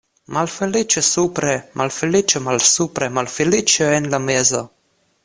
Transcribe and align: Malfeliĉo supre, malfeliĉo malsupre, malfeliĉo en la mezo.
Malfeliĉo 0.35 1.01
supre, 1.07 1.53
malfeliĉo 1.81 2.41
malsupre, 2.49 3.11
malfeliĉo 3.19 3.91
en 3.99 4.09
la 4.15 4.23
mezo. 4.29 4.65